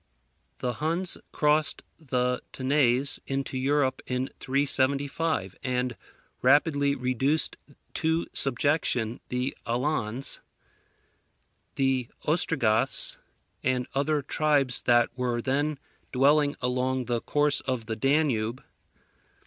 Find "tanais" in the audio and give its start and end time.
2.53-3.19